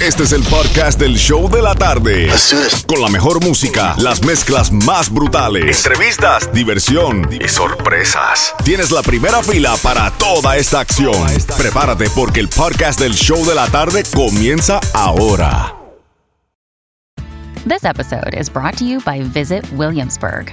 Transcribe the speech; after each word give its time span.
Este 0.00 0.22
es 0.22 0.32
el 0.32 0.44
podcast 0.44 1.00
del 1.00 1.16
show 1.16 1.50
de 1.50 1.60
la 1.60 1.74
tarde. 1.74 2.28
Con 2.86 3.02
la 3.02 3.08
mejor 3.08 3.42
música, 3.44 3.96
las 3.98 4.24
mezclas 4.24 4.70
más 4.70 5.12
brutales, 5.12 5.84
entrevistas, 5.84 6.52
diversión 6.52 7.28
y 7.32 7.48
sorpresas. 7.48 8.54
Tienes 8.64 8.92
la 8.92 9.02
primera 9.02 9.42
fila 9.42 9.74
para 9.82 10.12
toda 10.12 10.56
esta 10.56 10.78
acción. 10.78 11.26
Prepárate 11.56 12.08
porque 12.10 12.38
el 12.38 12.48
podcast 12.48 13.00
del 13.00 13.12
show 13.12 13.44
de 13.44 13.56
la 13.56 13.66
tarde 13.66 14.04
comienza 14.14 14.78
ahora. 14.94 15.74
This 17.66 17.82
episode 17.82 18.38
is 18.38 18.48
brought 18.48 18.76
to 18.76 18.84
you 18.84 19.00
by 19.00 19.20
Visit 19.20 19.64
Williamsburg. 19.72 20.52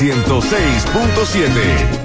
106.7. 0.00 1.99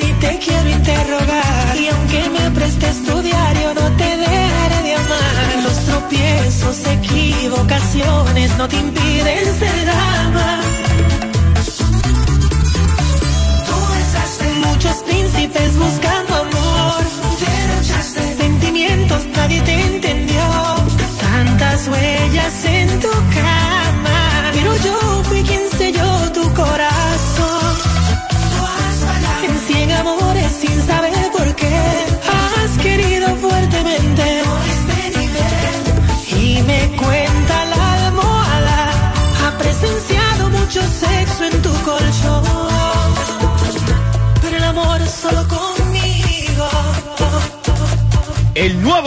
ni 0.00 0.12
te 0.14 0.38
quiero 0.38 0.68
interrogar. 0.70 1.76
Y 1.76 1.88
aunque 1.88 2.20
me 2.30 2.50
prestes 2.52 3.04
tu 3.04 3.20
diario, 3.20 3.74
no 3.74 3.86
te 3.96 4.16
dejaré 4.16 4.82
de 4.82 4.94
amar. 4.94 5.62
Los 5.62 5.78
tropiezos, 5.84 6.76
equivocaciones 6.86 8.56
no 8.56 8.68
te 8.68 8.76
impiden 8.76 9.44
ser 9.58 9.88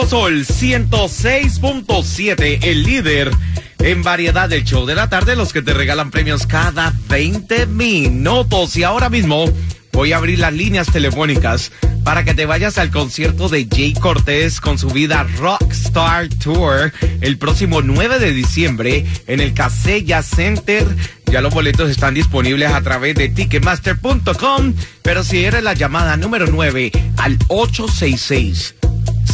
Sol 0.09 0.45
106.7, 0.45 2.59
el 2.63 2.83
líder 2.83 3.31
en 3.79 4.03
variedad 4.03 4.47
del 4.47 4.63
show 4.63 4.85
de 4.85 4.95
la 4.95 5.09
tarde, 5.09 5.35
los 5.35 5.51
que 5.51 5.61
te 5.61 5.73
regalan 5.73 6.11
premios 6.11 6.47
cada 6.47 6.93
20 7.09 7.65
minutos. 7.65 8.77
Y 8.77 8.83
ahora 8.83 9.09
mismo 9.09 9.43
voy 9.91 10.13
a 10.13 10.17
abrir 10.17 10.39
las 10.39 10.53
líneas 10.53 10.87
telefónicas 10.87 11.73
para 12.05 12.23
que 12.23 12.33
te 12.33 12.45
vayas 12.45 12.77
al 12.77 12.89
concierto 12.89 13.49
de 13.49 13.67
Jay 13.69 13.93
Cortés 13.93 14.61
con 14.61 14.79
su 14.79 14.87
vida 14.87 15.27
Rockstar 15.39 16.29
Tour 16.29 16.93
el 17.19 17.37
próximo 17.37 17.81
9 17.81 18.19
de 18.19 18.31
diciembre 18.31 19.05
en 19.27 19.41
el 19.41 19.53
Casella 19.53 20.23
Center. 20.23 20.87
Ya 21.25 21.41
los 21.41 21.53
boletos 21.53 21.89
están 21.89 22.13
disponibles 22.13 22.71
a 22.71 22.81
través 22.81 23.13
de 23.15 23.27
ticketmaster.com, 23.27 24.73
pero 25.01 25.25
si 25.25 25.43
eres 25.43 25.63
la 25.63 25.73
llamada 25.73 26.15
número 26.15 26.47
9 26.47 26.93
al 27.17 27.37
866 27.49 28.75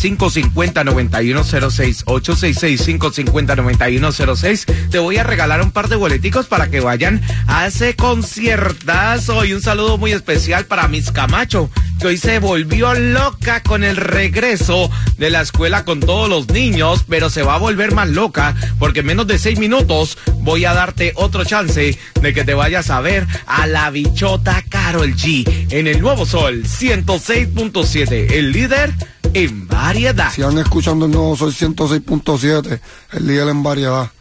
550-9106, 0.03 2.03
866-550-9106. 2.05 4.65
Te 4.89 4.99
voy 4.99 5.17
a 5.17 5.23
regalar 5.23 5.61
un 5.61 5.71
par 5.71 5.87
de 5.87 5.95
boleticos 5.95 6.47
para 6.47 6.69
que 6.69 6.81
vayan 6.81 7.21
a 7.47 7.67
ese 7.67 7.95
conciertazo. 7.95 9.45
Y 9.45 9.53
un 9.53 9.61
saludo 9.61 9.97
muy 9.97 10.11
especial 10.11 10.65
para 10.65 10.89
Miss 10.89 11.11
Camacho, 11.11 11.69
que 11.99 12.07
hoy 12.07 12.17
se 12.17 12.39
volvió 12.39 12.93
loca 12.93 13.63
con 13.63 13.85
el 13.85 13.95
regreso 13.95 14.91
de 15.17 15.29
la 15.29 15.39
escuela 15.41 15.85
con 15.85 16.01
todos 16.01 16.27
los 16.27 16.49
niños, 16.49 17.05
pero 17.07 17.29
se 17.29 17.43
va 17.43 17.55
a 17.55 17.59
volver 17.59 17.93
más 17.93 18.09
loca 18.09 18.53
porque 18.79 18.99
en 18.99 19.05
menos 19.05 19.27
de 19.27 19.39
seis 19.39 19.57
minutos 19.57 20.17
voy 20.39 20.65
a 20.65 20.73
darte 20.73 21.13
otro 21.15 21.45
chance 21.45 21.97
de 22.21 22.33
que 22.33 22.43
te 22.43 22.53
vayas 22.53 22.89
a 22.89 22.99
ver 22.99 23.25
a 23.45 23.67
la 23.67 23.89
bichota 23.89 24.61
Carol 24.67 25.15
G 25.15 25.71
en 25.71 25.87
el 25.87 26.01
Nuevo 26.01 26.25
Sol 26.25 26.63
106.7, 26.63 28.33
el 28.33 28.51
líder 28.51 28.93
en 29.33 29.67
variedad. 29.67 30.31
Sigan 30.31 30.57
escuchando 30.57 31.05
el 31.05 31.11
nuevo 31.11 31.35
Sol 31.35 31.53
106.7, 31.53 32.79
el 33.13 33.27
líder 33.27 33.49
en 33.49 33.63
variedad. 33.63 34.11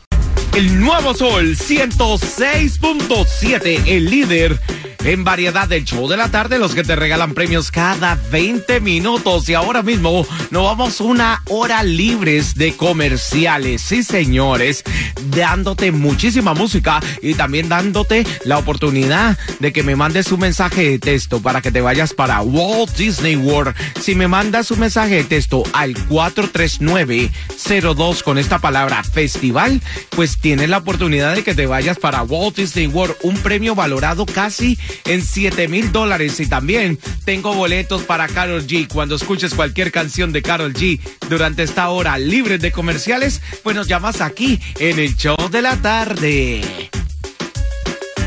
El 0.54 0.80
Nuevo 0.80 1.14
Sol 1.14 1.56
106.7, 1.56 3.84
el 3.86 4.10
líder 4.10 4.60
en 5.04 5.24
variedad 5.24 5.66
del 5.68 5.84
show 5.84 6.08
de 6.08 6.16
la 6.16 6.30
tarde, 6.30 6.58
los 6.58 6.74
que 6.74 6.84
te 6.84 6.96
regalan 6.96 7.34
premios 7.34 7.70
cada 7.70 8.14
20 8.30 8.80
minutos. 8.80 9.46
Y 9.48 9.54
ahora 9.54 9.82
mismo 9.82 10.26
nos 10.50 10.64
vamos 10.64 11.00
una 11.00 11.42
hora 11.48 11.82
libres 11.82 12.54
de 12.54 12.76
comerciales, 12.76 13.80
sí 13.82 14.04
señores, 14.04 14.82
dándote 15.30 15.92
muchísima 15.92 16.52
música 16.54 17.00
y 17.20 17.34
también 17.34 17.68
dándote 17.68 18.24
la 18.44 18.56
oportunidad 18.58 19.36
de 19.58 19.72
que 19.72 19.82
me 19.82 19.96
mandes 19.96 20.30
un 20.30 20.38
mensaje 20.40 20.90
de 20.90 20.98
texto 20.98 21.40
para 21.40 21.62
que 21.62 21.72
te 21.72 21.80
vayas 21.80 22.12
para 22.14 22.42
Walt 22.42 22.94
Disney 22.96 23.36
World. 23.36 23.74
Si 24.00 24.14
me 24.14 24.28
mandas 24.28 24.70
un 24.70 24.80
mensaje 24.80 25.16
de 25.16 25.24
texto 25.24 25.62
al 25.72 25.94
43902 25.94 28.22
con 28.22 28.36
esta 28.38 28.60
palabra 28.60 29.02
festival, 29.02 29.80
pues 30.10 30.36
tienes 30.42 30.68
la 30.68 30.76
oportunidad 30.78 31.34
de 31.34 31.44
que 31.44 31.54
te 31.54 31.66
vayas 31.66 31.98
para 31.98 32.24
Walt 32.24 32.56
Disney 32.56 32.88
World, 32.88 33.14
un 33.22 33.38
premio 33.38 33.74
valorado 33.74 34.26
casi 34.26 34.78
en 35.04 35.24
7 35.24 35.68
mil 35.68 35.92
dólares. 35.92 36.38
Y 36.40 36.46
también 36.46 36.98
tengo 37.24 37.54
boletos 37.54 38.02
para 38.02 38.28
Carol 38.28 38.66
G. 38.66 38.88
Cuando 38.92 39.14
escuches 39.14 39.54
cualquier 39.54 39.90
canción 39.92 40.32
de 40.32 40.42
Carol 40.42 40.74
G 40.74 41.00
durante 41.30 41.62
esta 41.62 41.88
hora 41.88 42.18
libre 42.18 42.58
de 42.58 42.72
comerciales, 42.72 43.40
pues 43.62 43.74
nos 43.76 43.86
llamas 43.86 44.20
aquí 44.20 44.60
en 44.78 44.98
el 44.98 45.16
show 45.16 45.36
de 45.50 45.62
la 45.62 45.76
tarde. 45.76 46.90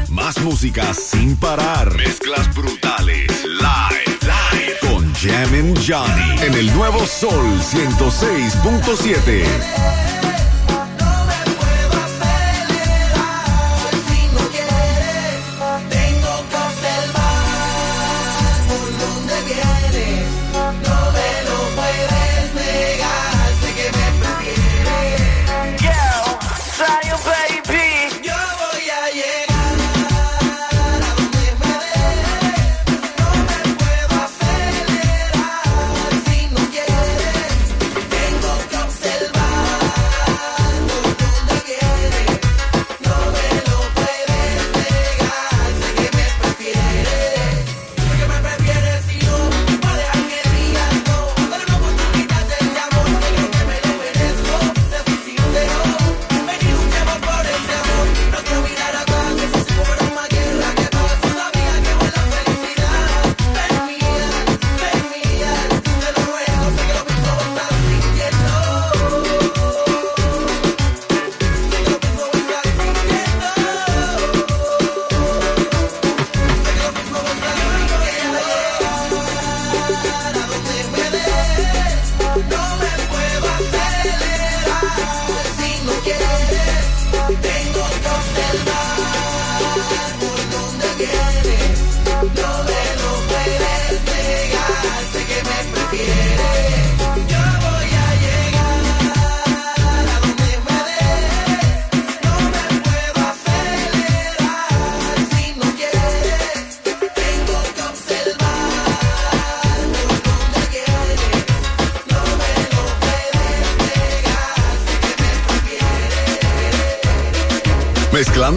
Más 0.07 0.39
música 0.39 0.93
sin 0.93 1.35
parar. 1.35 1.93
Mezclas 1.97 2.55
brutales. 2.55 3.27
Live. 3.43 4.05
Live. 4.21 4.77
Con 4.81 5.13
Jammin' 5.15 5.75
Johnny. 5.85 6.41
En 6.41 6.53
el 6.53 6.73
nuevo 6.73 7.05
Sol 7.05 7.59
106.7. 7.59 10.34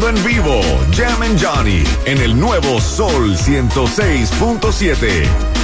En 0.00 0.24
vivo, 0.24 0.60
Jam 0.92 1.22
and 1.22 1.38
Johnny 1.38 1.82
en 2.04 2.18
el 2.18 2.38
nuevo 2.38 2.80
Sol 2.80 3.34
106.7. 3.34 5.57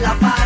la 0.00 0.14
paz. 0.14 0.37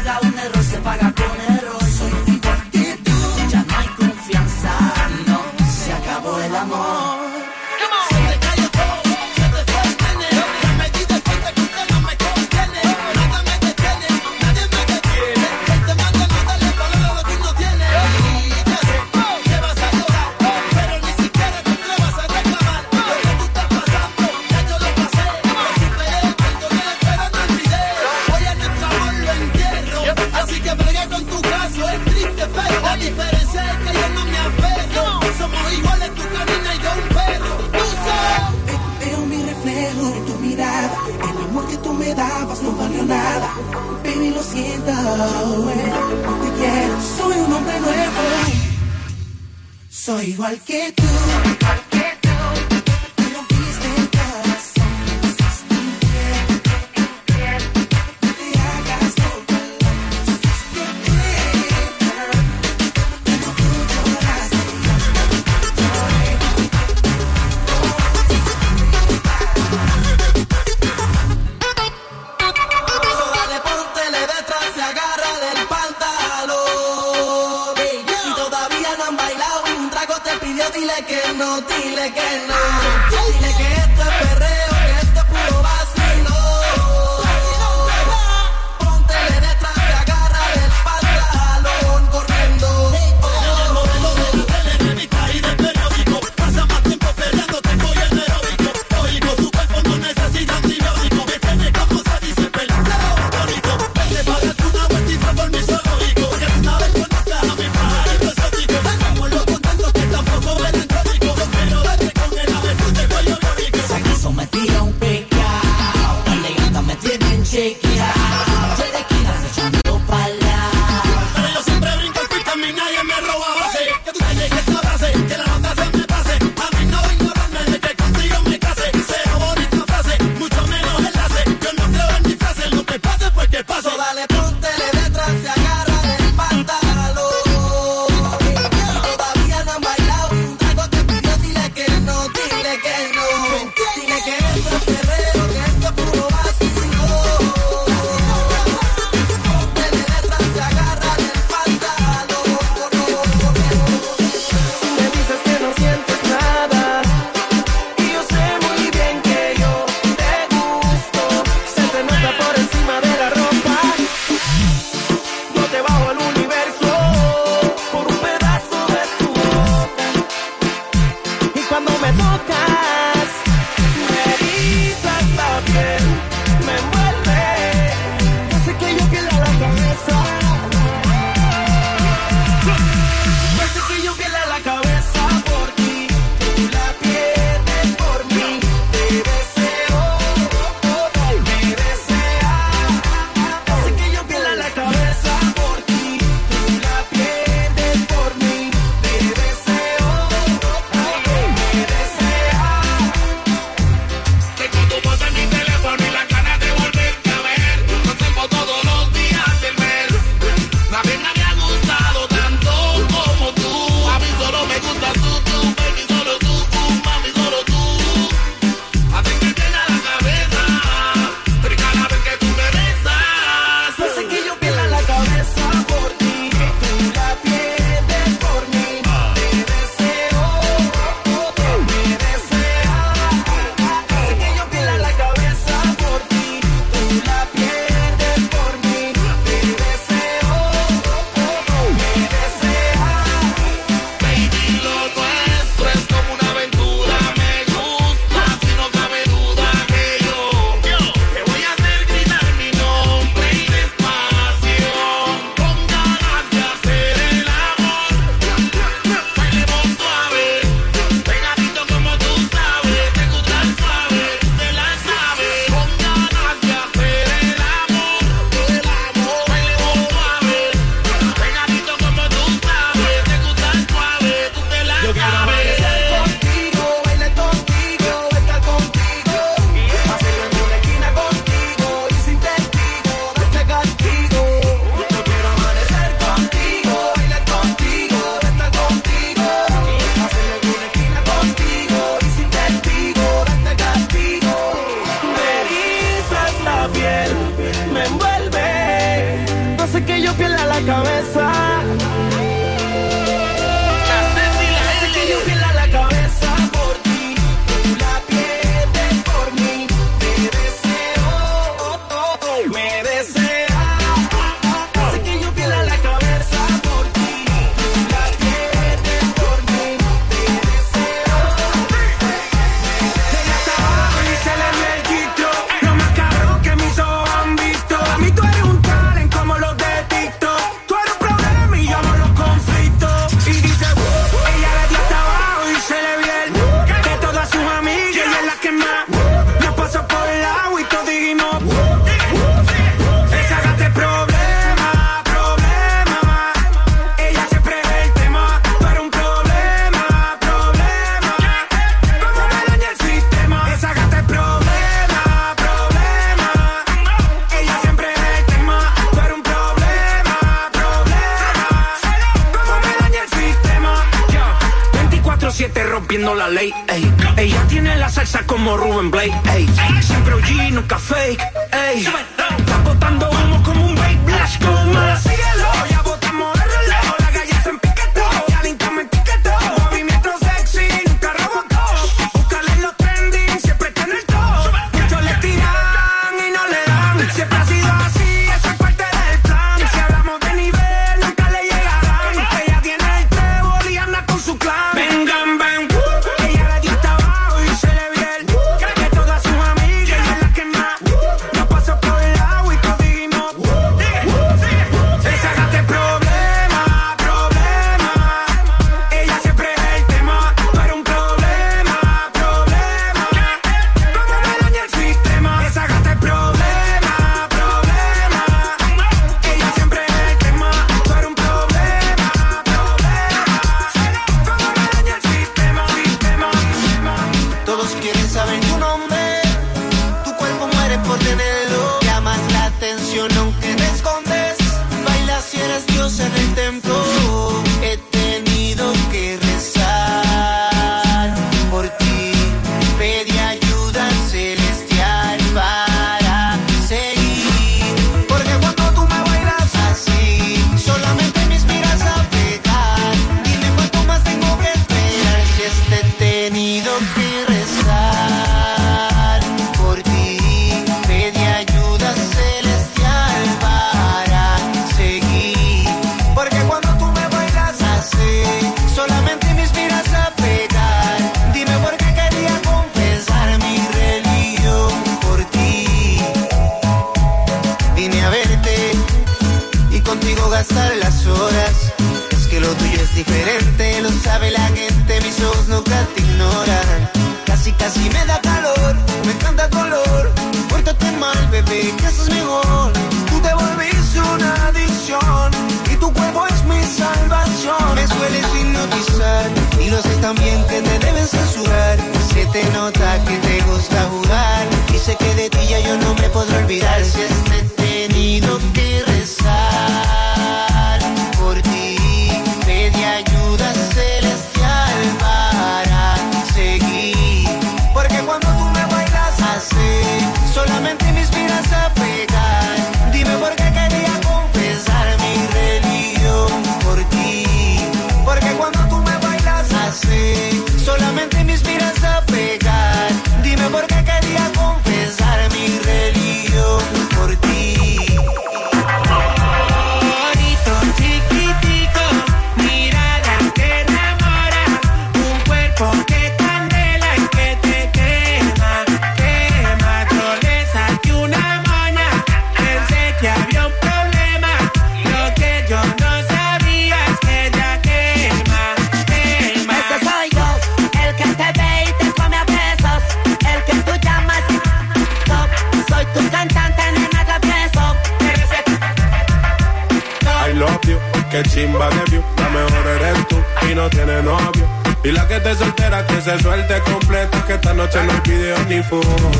Que 571.32 571.42
chimba 571.44 571.88
de 571.88 572.04
view, 572.10 572.22
la 572.36 572.48
mejor 572.50 572.86
eres 572.88 573.26
tú 573.26 573.42
y 573.66 573.74
no 573.74 573.88
tiene 573.88 574.22
novio. 574.22 574.68
Y 575.02 575.12
la 575.12 575.26
que 575.26 575.40
te 575.40 575.54
soltera 575.54 576.06
que 576.06 576.20
se 576.20 576.38
suelte 576.40 576.78
completa, 576.80 577.42
que 577.46 577.54
esta 577.54 577.72
noche 577.72 578.04
no 578.04 578.12
hay 578.12 578.20
video 578.20 578.58
ni 578.68 578.82
foto. 578.82 579.30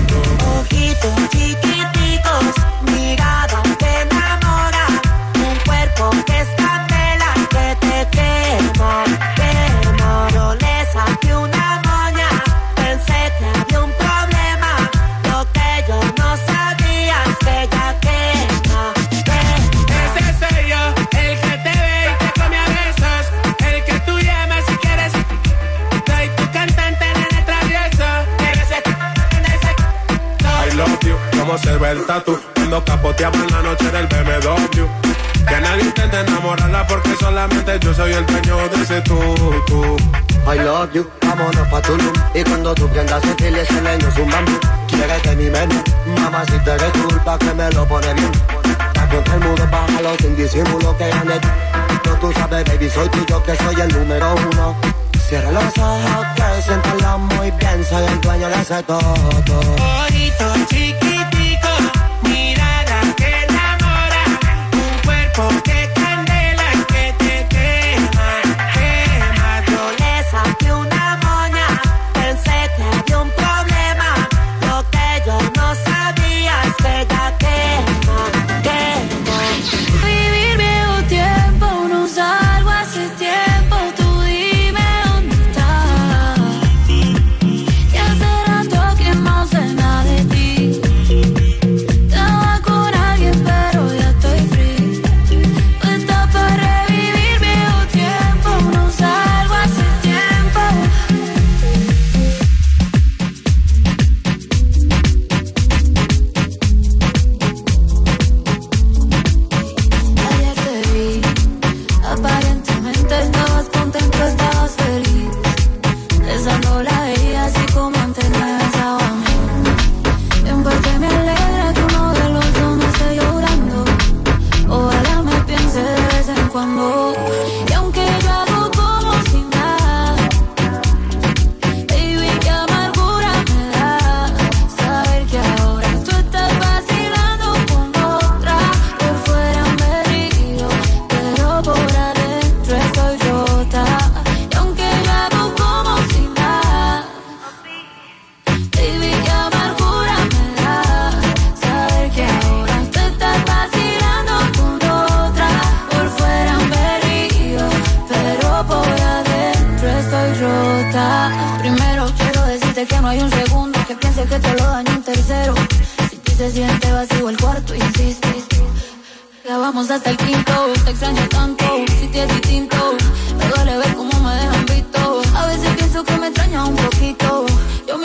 Ojitos 0.59 1.29
chiquititos, 1.33 2.55
mirada 2.91 3.63
que 3.79 4.01
enamora, 4.01 4.87
un 5.35 5.55
cuerpo 5.67 6.11
que 6.25 6.41
escapela, 6.41 7.35
que 7.51 7.77
te 7.87 8.09
quema. 8.11 9.32
cómo 31.53 31.59
se 31.63 31.77
ve 31.77 31.91
el 31.91 32.07
tatu. 32.07 32.39
Cuando 32.55 32.83
capoteamos 32.85 33.41
en 33.41 33.51
la 33.53 33.63
noche 33.63 33.91
del 33.91 34.07
BMW. 34.07 34.87
Que 35.47 35.61
nadie 35.61 35.85
intente 35.85 36.21
enamorarla 36.21 36.87
porque 36.87 37.15
solamente 37.17 37.79
yo 37.81 37.93
soy 37.93 38.13
el 38.13 38.25
dueño 38.27 38.69
de 38.69 38.83
ese 38.83 39.01
tú, 39.03 39.19
tú. 39.67 39.97
I 40.45 40.59
love 40.59 40.93
you, 40.93 41.07
vámonos 41.21 41.69
pa' 41.69 41.81
Tulum 41.83 42.13
Y 42.35 42.43
cuando 42.43 42.75
tú 42.75 42.89
prendas 42.89 43.23
el 43.23 43.35
fil, 43.37 43.57
ese 43.57 43.81
leño 43.81 44.09
es 44.09 44.19
un 44.19 44.29
bambú 44.29 44.59
Quieres 44.89 45.37
mi 45.37 45.51
menú, 45.51 45.81
mamá 46.21 46.45
si 46.47 46.59
te 46.59 46.77
culpa 47.07 47.39
que 47.39 47.55
me 47.55 47.71
lo 47.71 47.87
pone 47.87 48.13
bien 48.15 48.33
Pa' 48.93 49.09
que 49.09 49.19
el 49.19 49.41
mundo 49.41 49.69
bájalo 49.71 50.17
sin 50.19 50.37
disimulo 50.37 50.97
que 50.99 51.05
ande 51.05 51.41
No 52.05 52.15
tú 52.21 52.33
sabes 52.33 52.65
baby, 52.65 52.91
soy 52.91 53.09
tuyo 53.11 53.43
que 53.45 53.55
soy 53.55 53.81
el 53.81 53.89
número 53.97 54.35
uno 54.35 54.77
Cierra 55.29 55.53
los 55.53 55.79
ojos 55.79 56.27
que 56.35 56.63
siéntalo 56.63 57.19
muy 57.19 57.51
bien 57.53 57.85
Soy 57.89 58.05
el 58.05 58.21
dueño 58.21 58.49
de 58.49 58.63
ese 58.63 58.83
todo 58.83 59.15
Ojito 59.79 60.55
chiquitito 60.69 61.42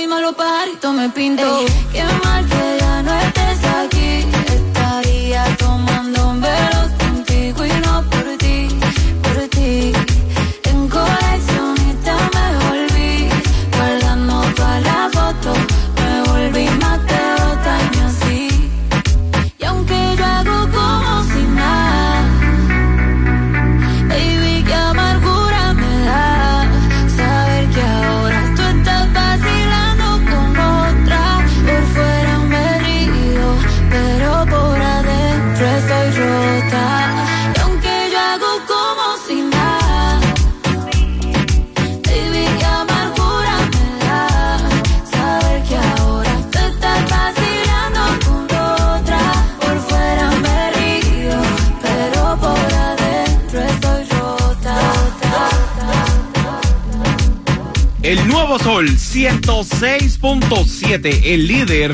alma 0.08 0.22
lo 0.22 0.34
pajaritos 0.34 0.94
me 0.94 1.10
pinto. 1.10 1.66
Qué 1.92 2.02
106.7, 59.28 61.22
el 61.26 61.48
líder 61.48 61.94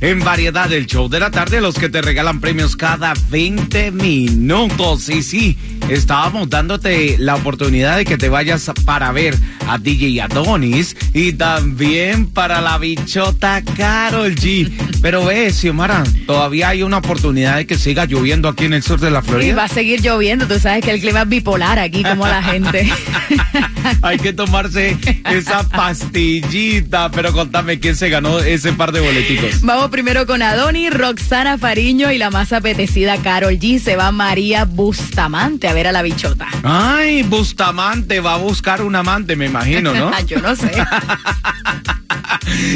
en 0.00 0.18
variedad 0.18 0.68
del 0.68 0.86
show 0.86 1.08
de 1.08 1.20
la 1.20 1.30
tarde, 1.30 1.60
los 1.60 1.76
que 1.76 1.88
te 1.88 2.02
regalan 2.02 2.40
premios 2.40 2.74
cada 2.74 3.14
20 3.30 3.92
minutos. 3.92 5.08
Y 5.08 5.22
sí, 5.22 5.56
estábamos 5.94 6.48
dándote 6.50 7.16
la 7.18 7.34
oportunidad 7.36 7.96
de 7.96 8.04
que 8.04 8.16
te 8.18 8.28
vayas 8.28 8.70
para 8.84 9.12
ver 9.12 9.36
a 9.68 9.78
DJ 9.78 10.22
Adonis 10.22 10.96
y 11.14 11.32
también 11.32 12.26
para 12.26 12.60
la 12.60 12.78
bichota 12.78 13.62
Carol 13.76 14.34
G. 14.34 14.70
Pero 15.00 15.24
ve, 15.24 15.52
Xiomara, 15.52 16.04
todavía 16.26 16.68
hay 16.70 16.82
una 16.82 16.98
oportunidad 16.98 17.56
de 17.56 17.66
que 17.66 17.76
siga 17.76 18.04
lloviendo 18.06 18.48
aquí 18.48 18.64
en 18.64 18.74
el 18.74 18.82
sur 18.82 19.00
de 19.00 19.10
la 19.10 19.20
Y 19.20 19.22
Florida. 19.22 19.54
va 19.56 19.64
a 19.64 19.68
seguir 19.68 20.00
lloviendo, 20.00 20.46
tú 20.46 20.58
sabes 20.58 20.84
que 20.84 20.90
el 20.92 21.00
clima 21.00 21.22
es 21.22 21.28
bipolar 21.28 21.78
aquí, 21.78 22.02
como 22.02 22.26
la 22.26 22.42
gente. 22.42 22.88
Hay 24.02 24.18
que 24.18 24.32
tomarse 24.32 24.96
esa 25.30 25.68
pastillita. 25.68 27.10
Pero 27.10 27.32
contame 27.32 27.80
quién 27.80 27.96
se 27.96 28.08
ganó 28.08 28.38
ese 28.38 28.72
par 28.72 28.92
de 28.92 29.00
boleticos. 29.00 29.60
Vamos 29.62 29.90
primero 29.90 30.26
con 30.26 30.42
Adoni, 30.42 30.90
Roxana 30.90 31.58
Fariño 31.58 32.12
y 32.12 32.18
la 32.18 32.30
más 32.30 32.52
apetecida 32.52 33.16
Carol 33.18 33.58
G. 33.58 33.80
Se 33.80 33.96
va 33.96 34.12
María 34.12 34.64
Bustamante 34.64 35.68
a 35.68 35.72
ver 35.74 35.81
a 35.86 35.92
la 35.92 36.02
bichota. 36.02 36.48
Ay, 36.62 37.22
Bustamante 37.22 38.20
va 38.20 38.34
a 38.34 38.38
buscar 38.38 38.82
un 38.82 38.96
amante, 38.96 39.36
me 39.36 39.46
imagino, 39.46 39.94
¿no? 39.94 40.10
Yo 40.26 40.40
no 40.40 40.56
sé. 40.56 40.72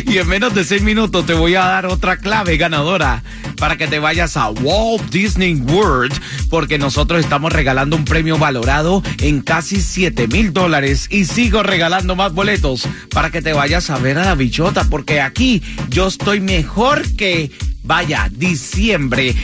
y 0.06 0.18
en 0.18 0.28
menos 0.28 0.54
de 0.54 0.64
seis 0.64 0.82
minutos 0.82 1.26
te 1.26 1.34
voy 1.34 1.54
a 1.54 1.64
dar 1.64 1.86
otra 1.86 2.16
clave 2.16 2.56
ganadora 2.56 3.22
para 3.56 3.76
que 3.76 3.86
te 3.86 3.98
vayas 3.98 4.36
a 4.36 4.50
Walt 4.50 5.10
Disney 5.10 5.54
World, 5.54 6.14
porque 6.50 6.78
nosotros 6.78 7.20
estamos 7.20 7.52
regalando 7.52 7.96
un 7.96 8.04
premio 8.04 8.38
valorado 8.38 9.02
en 9.20 9.40
casi 9.40 9.80
7 9.80 10.28
mil 10.28 10.52
dólares 10.52 11.06
y 11.10 11.24
sigo 11.24 11.62
regalando 11.62 12.16
más 12.16 12.32
boletos 12.32 12.86
para 13.10 13.30
que 13.30 13.42
te 13.42 13.52
vayas 13.52 13.90
a 13.90 13.98
ver 13.98 14.18
a 14.18 14.24
la 14.24 14.34
bichota, 14.34 14.84
porque 14.90 15.20
aquí 15.20 15.62
yo 15.88 16.08
estoy 16.08 16.40
mejor 16.40 17.02
que, 17.16 17.50
vaya, 17.82 18.28
diciembre. 18.32 19.34